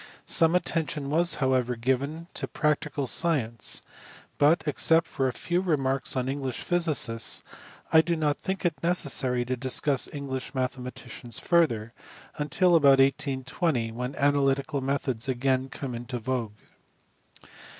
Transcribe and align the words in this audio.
Some 0.25 0.55
attention 0.55 1.11
was 1.11 1.35
however 1.35 1.75
given 1.75 2.25
to 2.33 2.47
practical 2.47 3.05
science, 3.05 3.83
but, 4.39 4.63
except 4.65 5.05
for 5.05 5.27
a 5.27 5.31
few 5.31 5.61
remarks 5.61 6.15
on 6.15 6.27
English 6.27 6.57
physicists, 6.61 7.43
I 7.93 8.01
do 8.01 8.15
not 8.15 8.41
think 8.41 8.65
it 8.65 8.81
necessary 8.81 9.45
to 9.45 9.55
discuss, 9.55 10.09
English 10.11 10.55
mathematics 10.55 11.37
further, 11.37 11.93
until 12.37 12.73
about 12.75 12.97
1820 12.97 13.91
when 13.91 14.15
analytical 14.15 14.81
methods 14.81 15.29
again 15.29 15.69
came 15.69 15.93
into 15.93 16.17
vogue. 16.17 16.55